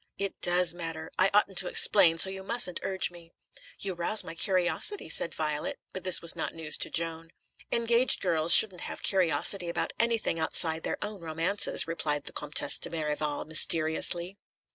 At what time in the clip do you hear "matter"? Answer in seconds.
0.73-1.11